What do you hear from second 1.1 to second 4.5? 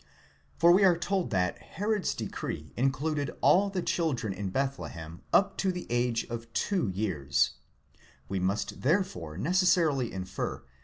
that Herod's decree included all the children in: